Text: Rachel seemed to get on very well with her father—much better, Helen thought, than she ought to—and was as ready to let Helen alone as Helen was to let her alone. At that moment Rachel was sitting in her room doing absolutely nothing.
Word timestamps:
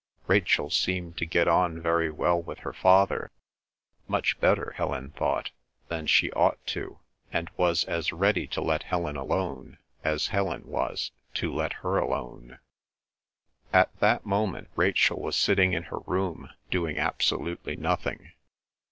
Rachel 0.25 0.71
seemed 0.71 1.19
to 1.19 1.27
get 1.27 1.47
on 1.47 1.79
very 1.79 2.09
well 2.09 2.41
with 2.41 2.57
her 2.61 2.73
father—much 2.73 4.39
better, 4.39 4.71
Helen 4.75 5.11
thought, 5.11 5.51
than 5.89 6.07
she 6.07 6.31
ought 6.31 6.57
to—and 6.65 7.51
was 7.55 7.83
as 7.83 8.11
ready 8.11 8.47
to 8.47 8.61
let 8.61 8.81
Helen 8.81 9.15
alone 9.15 9.77
as 10.03 10.29
Helen 10.29 10.65
was 10.67 11.11
to 11.35 11.53
let 11.53 11.73
her 11.85 11.99
alone. 11.99 12.57
At 13.71 13.95
that 13.99 14.25
moment 14.25 14.69
Rachel 14.75 15.21
was 15.21 15.35
sitting 15.37 15.73
in 15.73 15.83
her 15.83 15.99
room 16.07 16.49
doing 16.71 16.97
absolutely 16.97 17.75
nothing. 17.75 18.31